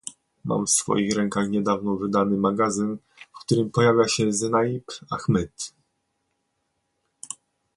[0.43, 2.97] Mam w swoich rękach niedawno wydany magazyn,
[3.33, 5.73] w którym pojawia się Zenaib Ahmed